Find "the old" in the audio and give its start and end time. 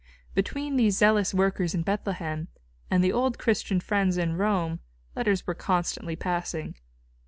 3.03-3.37